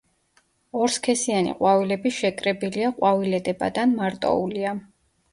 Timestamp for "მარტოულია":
3.99-4.73